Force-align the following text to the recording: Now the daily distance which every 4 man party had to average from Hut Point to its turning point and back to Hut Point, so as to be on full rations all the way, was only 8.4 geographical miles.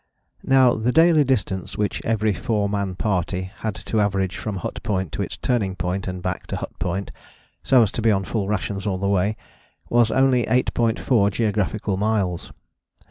Now 0.43 0.73
the 0.73 0.91
daily 0.91 1.23
distance 1.23 1.77
which 1.77 2.03
every 2.03 2.33
4 2.33 2.67
man 2.67 2.95
party 2.95 3.51
had 3.57 3.75
to 3.75 3.99
average 3.99 4.35
from 4.35 4.55
Hut 4.55 4.81
Point 4.81 5.11
to 5.11 5.21
its 5.21 5.37
turning 5.37 5.75
point 5.75 6.07
and 6.07 6.23
back 6.23 6.47
to 6.47 6.55
Hut 6.57 6.71
Point, 6.79 7.11
so 7.61 7.83
as 7.83 7.91
to 7.91 8.01
be 8.01 8.09
on 8.09 8.23
full 8.25 8.47
rations 8.47 8.87
all 8.87 8.97
the 8.97 9.07
way, 9.07 9.37
was 9.89 10.09
only 10.09 10.47
8.4 10.47 11.29
geographical 11.29 11.97
miles. 11.97 12.51